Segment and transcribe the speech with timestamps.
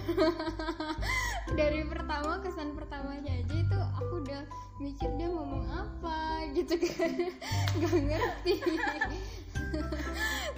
[1.58, 4.42] dari pertama kesan pertamanya aja itu aku udah
[4.80, 6.46] mikir dia ngomong apa?
[6.56, 7.12] Gitu kan.
[7.78, 8.54] Nggak ngerti.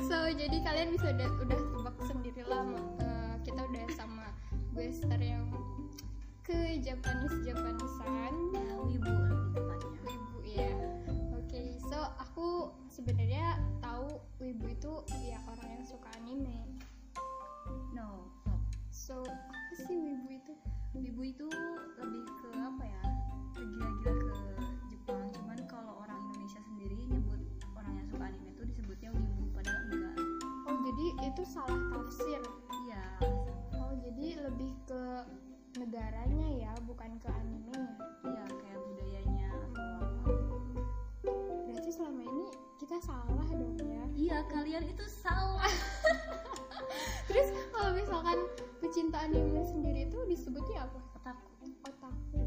[0.09, 2.65] So jadi kalian bisa udah udah tebak sendiri lah
[3.01, 4.28] eh, kita udah sama
[4.73, 5.45] gue star yang
[6.43, 10.01] ke Japanese Japanisan Ya, wibu lebih tepatnya.
[10.09, 10.73] wibu ya.
[11.37, 14.93] Oke so aku sebenarnya tahu wibu itu
[15.29, 16.60] ya orang yang suka anime.
[17.93, 18.41] No.
[19.02, 20.52] So apa sih wibu itu
[20.92, 21.48] Wibu itu
[21.96, 23.00] lebih ke apa ya?
[23.56, 24.28] Tergila-gila ke
[24.92, 25.24] Jepang.
[25.32, 27.40] Cuman kalau orang Indonesia sendiri nyebut
[27.73, 30.16] orang yang suka anime itu disebutnya wibu padahal enggak.
[30.68, 32.40] oh jadi itu salah tafsir
[32.84, 33.02] Iya.
[33.73, 35.02] oh jadi lebih ke
[35.80, 37.88] negaranya ya bukan ke animenya
[38.28, 40.28] Iya, kayak budayanya atau apa.
[41.73, 45.73] berarti selama ini kita salah dong ya Iya, kalian itu salah.
[48.93, 51.48] pecinta anime sendiri itu disebutnya apa Otaku.
[51.80, 52.40] otaku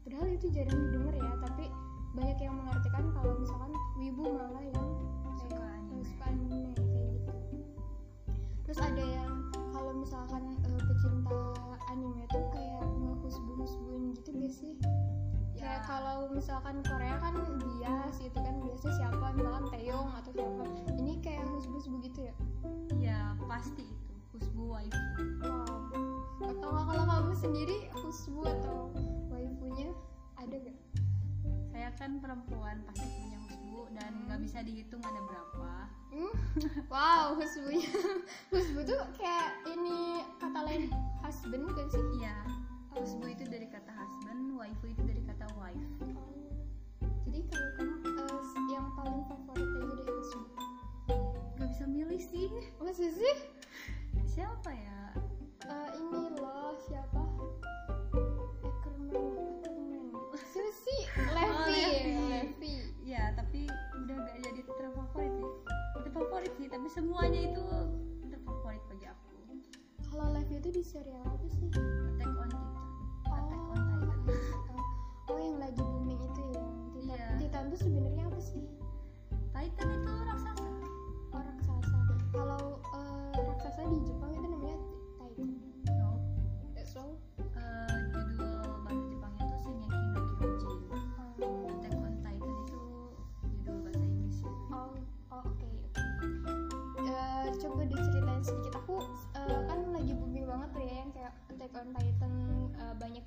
[0.00, 1.68] padahal itu jarang didengar ya tapi
[2.16, 4.88] banyak yang mengartikan kalau misalkan wibu malah yang
[5.36, 6.00] Suka kayak anime.
[6.00, 7.32] suka anime kayak gitu
[8.64, 9.32] terus ada yang
[9.68, 11.36] kalau misalkan eh, pecinta
[11.92, 15.04] anime tuh kayak ngehusbu-husbuin gitu gak sih kayak
[15.60, 15.84] Ya.
[15.84, 20.62] kalau misalkan Korea kan bias gitu kan biasa siapa misalkan Taeyong atau siapa
[20.96, 22.34] ini kayak husbu-husbu gitu ya
[22.96, 24.04] Iya, pasti itu.
[24.32, 25.00] Husbu waifu.
[26.72, 28.90] Nggak kalau kamu sendiri husbu atau
[29.30, 29.90] waifunya
[30.34, 30.78] ada gak?
[31.70, 35.72] Saya kan perempuan pasti punya husbu dan nggak bisa dihitung ada berapa.
[36.10, 36.32] Hmm?
[36.88, 37.92] Wow, husbunya
[38.54, 40.88] Husbu tuh kayak ini kata lain
[41.20, 42.04] husband kan sih?
[42.18, 42.36] Iya,
[42.96, 45.92] husbu itu dari kata husband, waifu itu dari kata wife.
[47.26, 50.44] Jadi kalau kamu eh, yang paling favorit aja deh husbu
[51.56, 52.48] Gak bisa milih sih.
[52.80, 53.34] Masa sih?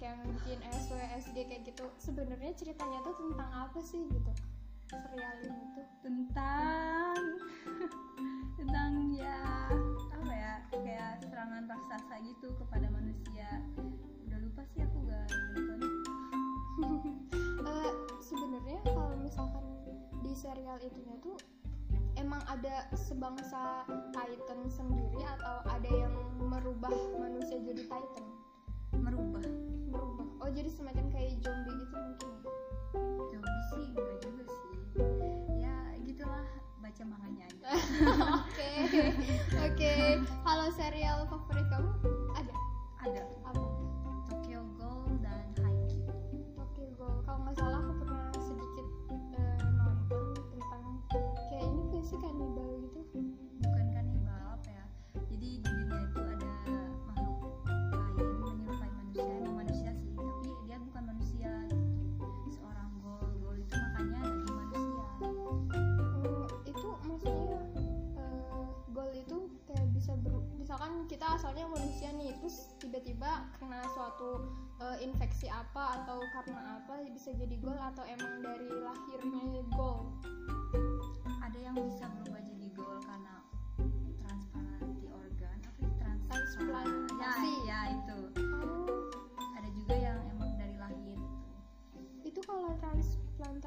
[0.10, 1.86] Yang bikin SW, SD kayak gitu.
[2.02, 4.32] Sebenarnya ceritanya tuh tentang apa sih gitu?
[4.90, 5.88] Serial ini tuh.
[6.02, 7.20] tentang
[8.58, 9.70] tentang ya
[10.10, 13.62] apa ya kayak serangan raksasa gitu kepada manusia
[14.26, 15.80] udah lupa sih aku gak nonton
[17.60, 17.94] Eh,
[18.24, 19.62] sebenarnya kalau misalkan
[20.24, 21.38] di serial itunya tuh
[22.16, 28.26] emang ada sebangsa Titan sendiri atau ada yang merubah manusia jadi Titan
[30.50, 32.42] oh jadi semacam kayak zombie gitu mungkin ya?
[33.30, 34.74] zombie sih enggak juga sih.
[35.62, 36.46] Ya gitulah
[36.82, 37.70] baca manganya aja.
[38.50, 38.72] Oke
[39.54, 39.94] oke.
[40.26, 41.90] Kalau serial favorit kamu
[73.60, 74.50] kena suatu
[74.82, 80.14] eh, infeksi apa atau karena apa bisa jadi goal atau emang dari lahirnya goal
[81.42, 83.36] ada yang bisa berubah jadi ghoul karena
[84.22, 85.86] transplantasi organ apa
[86.30, 87.54] transplantasi.
[87.66, 88.20] Ya ya itu.
[88.38, 89.10] Oh.
[89.58, 91.20] Ada juga yang emang dari lahir.
[92.22, 92.78] Itu kalau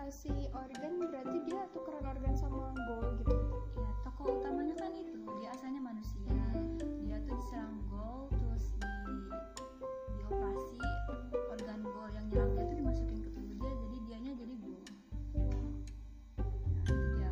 [0.03, 3.39] mutasi organ berarti dia tukeran organ sama gol gitu?
[3.79, 5.15] Ya tokoh utamanya kan itu.
[5.39, 6.43] Dia asalnya manusia.
[7.07, 8.91] Dia tuh diserang gol terus di
[10.19, 10.79] dioperasi
[11.55, 14.83] organ gol yang nyerang dia tuh dimasukin ke tubuh dia jadi dianya jadi gol.
[17.23, 17.31] Ya,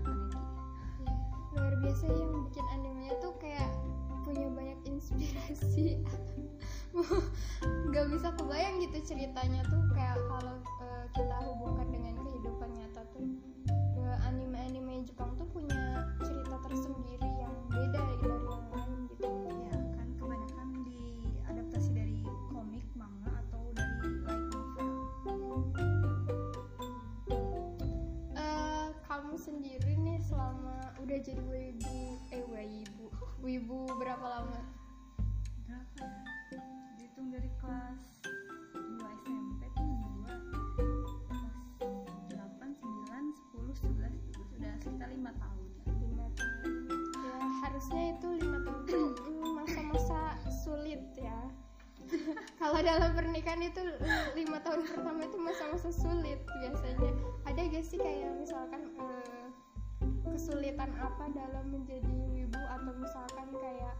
[1.02, 1.10] ya,
[1.58, 3.66] luar biasa ya, yang bikin animenya tuh kayak
[4.22, 6.06] punya banyak inspirasi.
[7.90, 10.54] Nggak bisa kebayang gitu ceritanya tuh kayak kalau
[10.86, 12.09] uh, kita hubungkan dengan
[14.30, 19.26] anime-anime Jepang tuh punya cerita tersendiri yang beda dari yang lain gitu.
[19.66, 22.18] Ya kan kebanyakan diadaptasi dari
[22.52, 24.90] komik manga atau dari light novel.
[28.36, 31.42] Eh, kamu sendiri nih selama udah jadi
[52.80, 53.80] dalam pernikahan itu
[54.32, 57.12] lima tahun pertama itu masa-masa sulit biasanya.
[57.44, 59.46] Ada gak sih kayak misalkan eh,
[60.24, 63.94] kesulitan apa dalam menjadi wibu atau misalkan kayak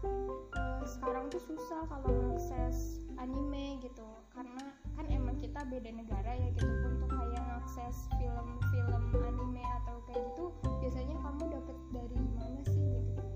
[0.57, 4.07] eh, sekarang tuh susah kalau mengakses anime gitu?
[4.33, 6.65] Karena kan emang kita beda negara ya gitu.
[6.65, 10.45] Untuk kayak mengakses film-film anime atau kayak gitu
[10.81, 13.30] biasanya kamu dapat dari mana sih gitu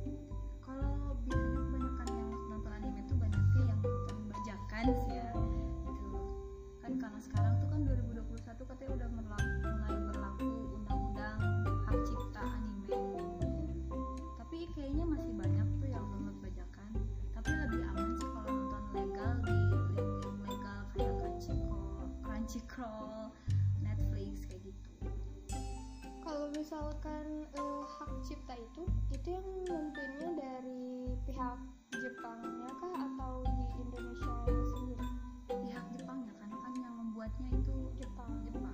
[26.65, 31.61] misalkan eh, hak cipta itu itu yang nentuinnya dari pihak
[31.93, 34.33] Jepangnya kah atau di Indonesia
[34.73, 35.05] sendiri?
[35.45, 38.41] Pihak Jepang ya karena kan yang membuatnya itu Jepang.
[38.49, 38.73] Jepang.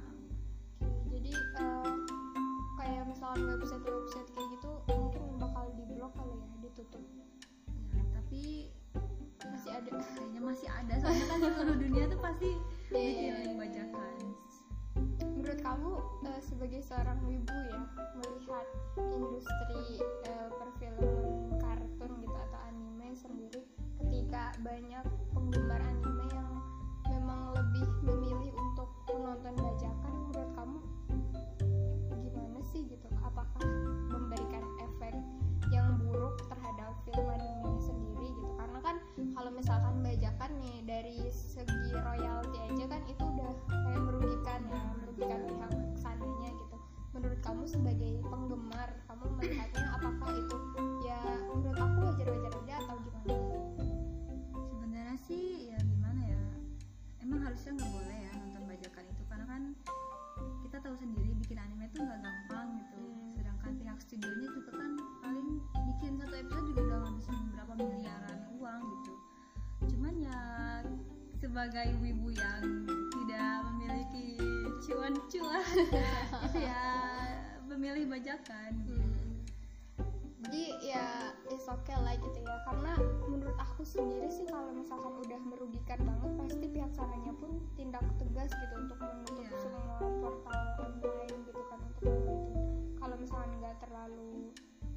[0.80, 1.96] Oke, jadi eh,
[2.80, 7.04] kayak misalkan website-website kayak gitu mungkin bakal diblok kali ya ditutup.
[7.92, 8.72] Ya tapi
[9.52, 12.56] masih ada kayaknya masih ada soalnya kan seluruh dunia tuh pasti
[12.96, 14.16] Iya, bikin bajakan
[15.42, 15.94] menurut kamu
[16.30, 17.82] eh, sebagai seorang wibu ya
[18.14, 18.68] melihat
[19.02, 19.98] industri
[20.30, 23.66] eh, perfilman kartun gitu atau anime sendiri
[23.98, 25.02] ketika banyak
[71.62, 74.34] sebagai wibu yang tidak memiliki
[74.82, 75.62] cuan-cuan
[76.50, 76.90] itu ya
[77.70, 79.46] memilih bajakan Hmm.
[80.42, 81.06] jadi ya
[81.54, 82.98] is okay lah gitu ya karena
[83.30, 88.50] menurut aku sendiri sih kalau misalkan udah merugikan banget pasti pihak sananya pun tindak tegas
[88.58, 89.54] gitu untuk menutup Iya.
[89.62, 92.42] semua portal online gitu kan untuk menutup
[92.98, 94.50] kalau misalkan nggak terlalu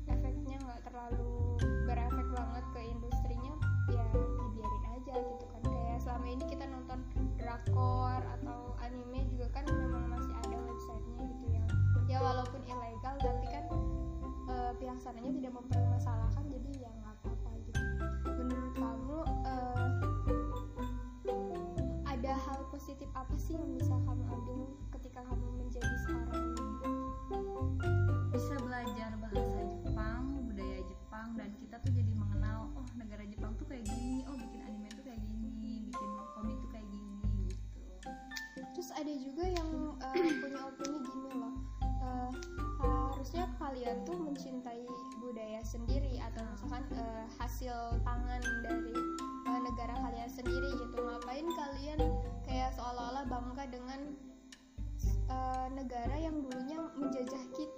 [0.08, 3.52] efeknya nggak terlalu berefek banget ke industrinya
[3.92, 5.44] ya dibiarin aja gitu
[6.14, 7.02] selama ini kita nonton
[7.42, 11.66] drakor atau anime juga kan memang masih ada websitenya gitu ya.
[12.06, 13.66] Ya walaupun ilegal tapi kan
[14.47, 17.83] eh, pihak sananya tidak mempermasalahkan jadi ya nggak apa-apa gitu.
[18.30, 19.90] Menurut kamu eh,
[22.06, 26.94] ada hal positif apa sih yang bisa kamu ambil ketika kamu menjadi seorang ibu
[28.30, 33.66] bisa belajar bahasa Jepang, budaya Jepang dan kita tuh jadi mengenal oh negara Jepang tuh
[33.66, 34.43] kayak gini, oh
[39.04, 39.68] ada juga yang
[40.00, 41.52] eh, punya opini gini loh.
[41.84, 42.30] Eh,
[42.80, 44.80] harusnya kalian tuh mencintai
[45.20, 48.96] budaya sendiri atau misalkan eh, hasil tangan dari
[49.44, 50.96] eh, negara kalian sendiri gitu.
[50.96, 52.00] Ngapain kalian
[52.49, 54.00] kayak seolah-olah bangga dengan
[55.28, 57.73] eh, negara yang dulunya menjajah kita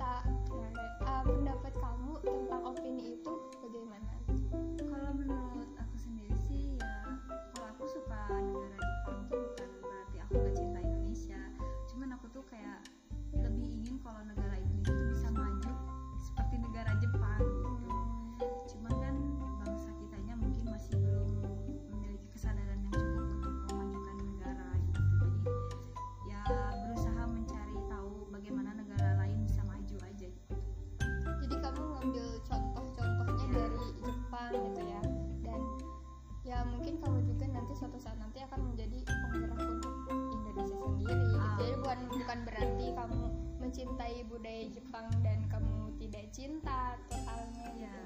[46.37, 47.97] cinta totalnya ya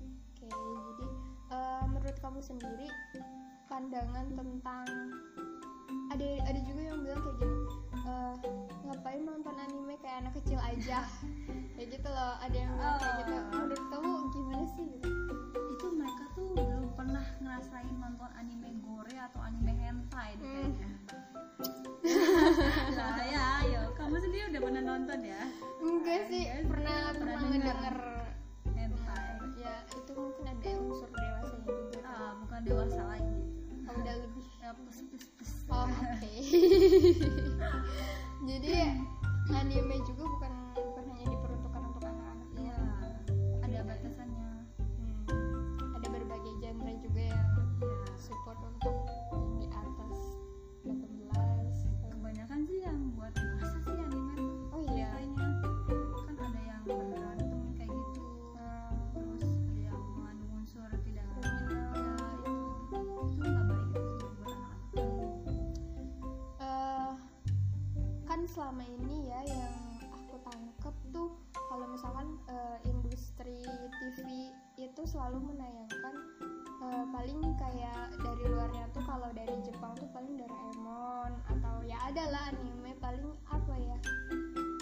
[0.00, 1.06] Oke, jadi
[1.52, 2.88] eh, menurut kamu sendiri
[3.68, 4.86] pandangan tentang
[6.08, 7.60] ada ada juga yang bilang kayak gini
[7.92, 8.34] eh,
[8.88, 11.04] ngapain nonton anime kayak anak kecil aja?
[11.78, 13.34] Kayak gitu loh ada yang bilang kayak gitu.
[13.38, 13.44] Oh.
[13.54, 15.08] menurut kamu gimana sih gitu?
[15.78, 20.74] Itu mereka tuh belum pernah ngerasain nonton anime gore atau anime hentai deh Hmm.
[20.74, 20.90] kayaknya.
[22.98, 23.57] Lah ya
[24.08, 25.42] kamu sendiri udah pernah nonton ya?
[25.84, 27.76] Enggak sih Enggak sih, pernah pernah pernah dengar.
[27.76, 27.96] ngedenger
[28.72, 29.36] hentai.
[29.60, 32.08] Ya itu mungkin ada unsur dewasanya juga kan.
[32.08, 33.36] ah bukan dewasa lagi.
[33.84, 34.46] Oh, udah lebih.
[34.64, 35.50] Ya pus pus pus.
[35.68, 36.32] Oh oke.
[38.48, 38.72] Jadi
[39.52, 40.47] anime juga bukan
[68.58, 69.70] selama ini ya yang
[70.10, 71.30] aku tangkep tuh
[71.70, 73.62] kalau misalkan eh, industri
[74.02, 76.14] TV itu selalu menayangkan
[76.82, 82.34] eh, paling kayak dari luarnya tuh kalau dari Jepang tuh paling Doraemon atau ya ada
[82.34, 83.98] lah anime paling apa ya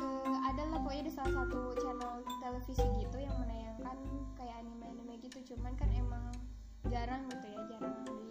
[0.01, 3.97] eh, ada lah pokoknya di salah satu channel televisi gitu yang menayangkan
[4.41, 5.53] kayak anime-anime gitu.
[5.53, 6.33] Cuman kan emang
[6.89, 8.26] jarang gitu ya jarang di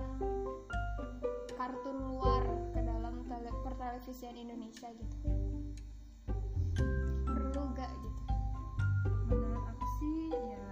[0.00, 5.16] memasukkan kartun luar ke dalam tele, pertelevisian Indonesia gitu.
[7.28, 8.22] Perlu gak gitu?
[9.28, 10.64] Menurut aku sih ya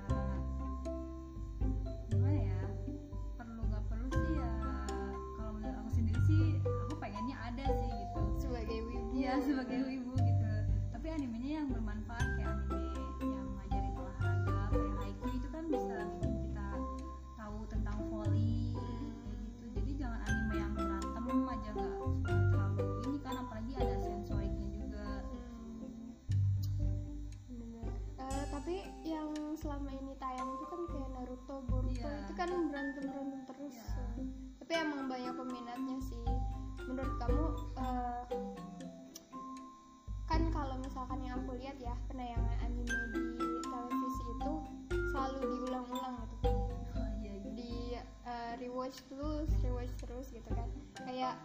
[48.88, 50.64] rewatch terus, rewatch terus gitu kan.
[51.04, 51.36] Kayak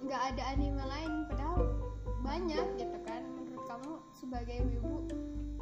[0.00, 1.60] nggak ada anime lain padahal
[2.24, 3.20] banyak gitu kan.
[3.36, 5.04] Menurut kamu sebagai wibu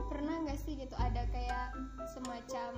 [0.06, 1.74] pernah nggak sih gitu ada kayak
[2.14, 2.70] semacam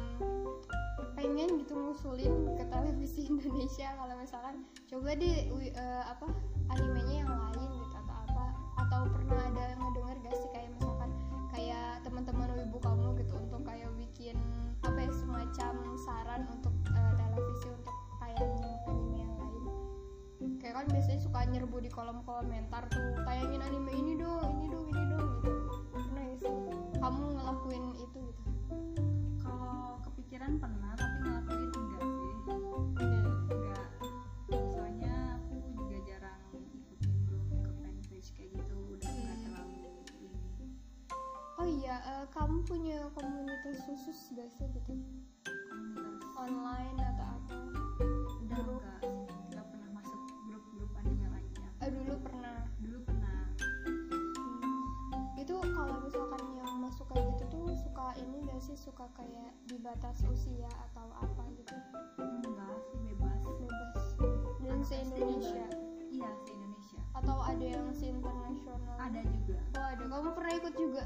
[1.13, 6.33] pengen gitu ngusulin ke televisi Indonesia kalau misalkan coba deh wi- eh, apa
[6.73, 8.45] animenya yang lain gitu atau apa
[8.81, 11.11] atau pernah ada ngedenger gak sih kayak misalkan
[11.53, 14.37] kayak teman-teman wibu kamu gitu untuk kayak bikin
[14.81, 15.73] apa ya semacam
[16.09, 17.96] saran untuk eh, televisi untuk
[18.37, 19.65] tayangin anime yang lain
[20.61, 24.87] kayak kan biasanya suka nyerbu di kolom komentar tuh tayangin anime ini dong ini dong
[24.87, 25.53] ini dong gitu.
[25.91, 26.55] Pernah ya sih?
[26.97, 28.51] Kamu ngelakuin itu gitu?
[29.41, 32.33] Kalau kepikiran pernah tapi ngelakuin enggak sih.
[33.47, 33.89] Enggak
[34.71, 39.45] soalnya aku juga jarang ikutin belum ke fanpage kayak gitu udah nggak Hmm.
[39.45, 39.77] terlalu
[40.21, 40.69] ini.
[41.57, 44.93] Oh iya eh, kamu punya komunitas khusus gak sih gitu?
[44.93, 46.37] Komunitas.
[46.37, 46.97] Online
[55.63, 58.77] Kalau misalkan yang masuk kayak gitu tuh suka ini gak sih?
[58.77, 61.77] Suka kayak di batas usia atau apa gitu?
[62.21, 63.41] Enggak sih bebas.
[63.57, 64.05] Bebas.
[64.61, 65.67] Dan se Indonesia
[66.13, 69.61] iya se Indonesia atau ada yang se internasional ada juga.
[69.77, 70.05] Oh ada.
[70.05, 71.03] Kamu pernah ikut juga?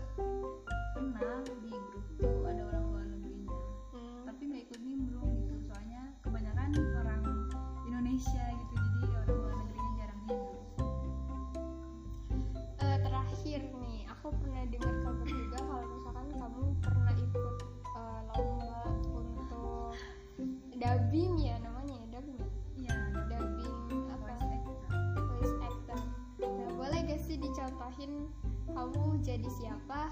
[0.94, 3.58] Pernah di grup tuh ada orang luar negerinya.
[3.94, 5.54] Hmm, tapi nggak ikut nimbrung gitu.
[5.70, 7.22] Soalnya kebanyakan orang
[7.86, 8.44] Indonesia
[28.00, 28.32] mungkin
[28.72, 30.08] kamu jadi siapa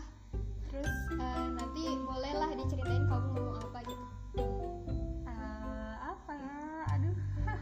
[0.68, 4.04] terus uh, nanti bolehlah diceritain kamu mau apa gitu.
[5.25, 6.37] Uh, apa?
[6.37, 6.61] Ya
[6.92, 7.16] aduh.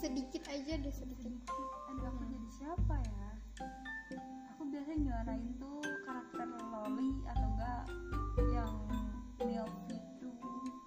[0.00, 1.36] Sedikit aja deh sedikit.
[1.92, 3.28] Aduh aku jadi siapa ya?
[4.56, 7.84] Aku biasanya nyuarain tuh karakter loli atau enggak
[8.56, 8.72] yang
[9.44, 10.32] milk itu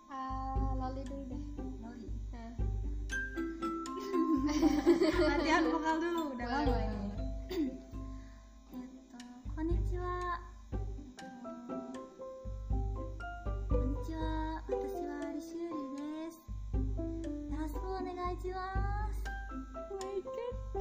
[0.10, 1.44] uh, ah, loli dulu deh.
[1.86, 2.10] Loli.
[2.34, 2.54] Uh.
[5.22, 6.93] latihan vokal dulu udah lama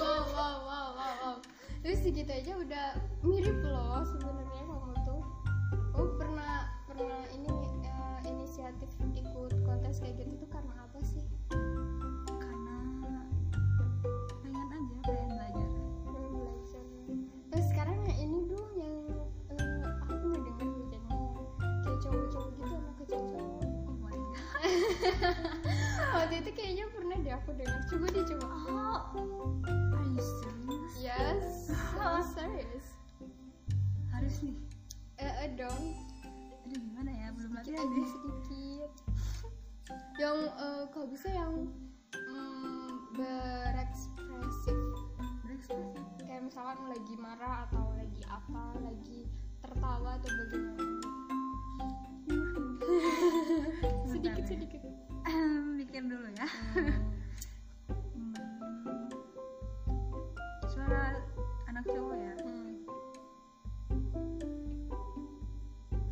[0.00, 1.36] wow, wow, wow, wow.
[1.84, 2.86] Terus segitu aja udah
[3.20, 5.22] mirip loh sebenarnya kamu tuh.
[5.92, 7.52] Oh pernah pernah ini
[7.84, 11.24] eh, inisiatif ikut kontes kayak gitu tuh karena apa sih?
[12.40, 12.76] karena
[14.40, 15.70] pengen aja pengen belajar
[16.08, 16.84] Pengen belajar.
[17.52, 18.96] Terus sekarang yang ini dong yang
[19.52, 21.16] eh, aku ngedenger hujannya
[21.84, 23.62] kayak cowok-cowok gitu anak kecil cowok.
[23.84, 24.32] oh my god
[26.36, 27.80] itu kayaknya pernah deh aku dengar.
[27.88, 28.46] Coba deh coba.
[28.46, 29.56] oh.
[29.96, 30.92] Are you serious?
[31.00, 32.86] Yes, I'm serious.
[34.12, 34.56] harus nih.
[35.20, 35.84] Eh, eh dong.
[36.66, 37.28] aduh gimana ya?
[37.36, 38.90] Belum latihan aja deh sedikit.
[40.20, 41.54] Yang eh, kalau bisa yang
[42.12, 44.80] mm, berekspresif
[45.44, 45.78] berekspresi?
[46.24, 49.20] Kayak misalkan lagi marah atau lagi apa lagi
[49.64, 50.84] tertawa atau bagaimana?
[54.10, 54.48] Sedikit ya.
[54.48, 54.80] sedikit
[55.96, 56.48] mikir dulu ya
[57.88, 58.36] Hmm.
[60.68, 61.16] suara
[61.72, 62.84] anak cowok ya Hmm.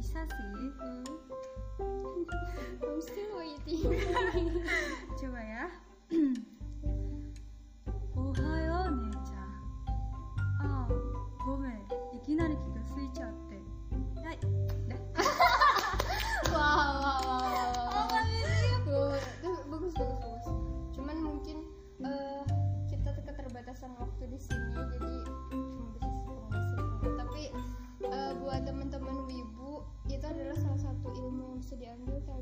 [0.00, 1.04] bisa sih Hmm.
[2.80, 3.84] I'm still waiting
[5.20, 5.68] coba ya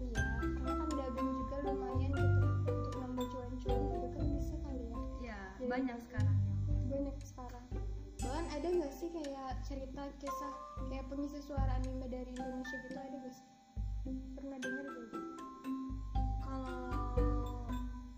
[0.02, 0.24] kali ya.
[0.58, 4.84] Karena kan dubbing juga lumayan gitu untuk nambah cuan-cuan juga kan bisa kali
[5.22, 5.38] ya.
[5.62, 6.36] ya banyak sekarang
[6.90, 7.64] Banyak sekarang.
[8.22, 10.54] Bahkan ada nggak sih kayak cerita kisah
[10.90, 13.46] kayak pengisi suara anime dari Indonesia gitu ada nggak sih?
[14.34, 14.98] Pernah dengar gak?
[14.98, 15.18] gitu?
[16.42, 17.16] kalau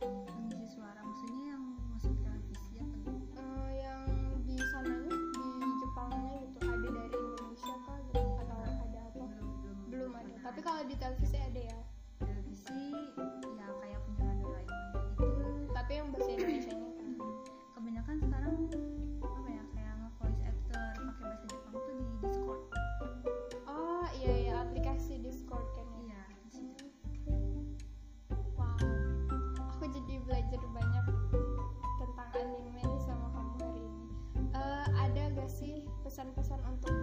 [0.01, 4.09] pengisi suara maksudnya yang masuk televisi apa gitu Eh, yang
[4.43, 5.47] di sananya di
[5.79, 8.35] Jepangnya gitu ada dari Indonesia kah gitu
[10.45, 11.35] tapi kalau di televisi
[12.75, 17.13] ada ya ya kayak penjualan Doraemon gitu Hmm, tapi yang bahasa Indonesia nya kan
[17.75, 18.55] kebanyakan sekarang
[19.23, 22.63] apa ya kayak nge-voice actor pakai bahasa Jepang tuh di Discord.
[23.71, 26.19] Oh iya iya aplikasi Discord kan ya?
[26.19, 26.87] Iya di situ.
[28.59, 28.79] Wow
[29.75, 31.05] aku jadi belajar banyak
[32.01, 34.03] tentang anime sama kamu hari ini.
[34.55, 36.94] Eh, ada gak sih pesan-pesan untuk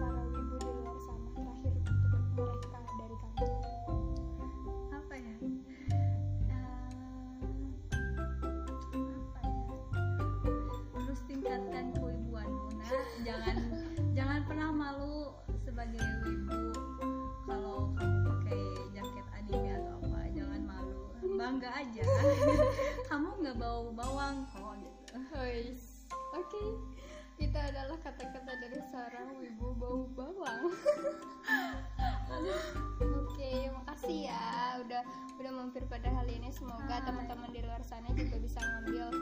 [21.52, 22.00] bangga aja
[23.12, 26.64] kamu nggak bau bawang kok gitu Guys, oke.
[27.36, 30.72] Itu adalah kata-kata dari seorang wibu bau bawang.
[33.20, 35.04] oke, makasih ya udah
[35.36, 36.48] udah mampir pada hal ini.
[36.48, 39.12] Semoga teman-teman di luar sana juga bisa ngambil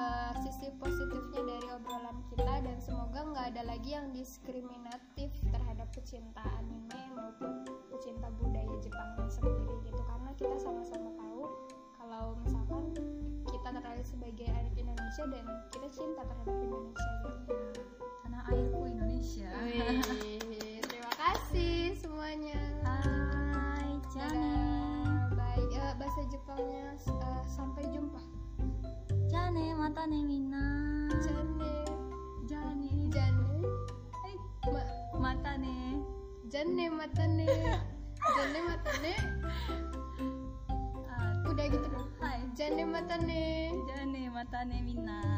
[0.00, 6.42] eh, sisi positifnya dari obrolan kita dan semoga nggak ada lagi yang diskriminatif terhadap pecinta
[6.58, 11.42] anime maupun pecinta budaya Jepang sendiri gitu karena kita sama-sama tahu
[11.98, 12.84] kalau misalkan
[13.48, 17.63] kita terlahir sebagai anak Indonesia dan kita cinta terhadap Indonesia gitu.
[43.18, 43.72] たね。
[43.86, 45.33] じゃあねまたねみんな。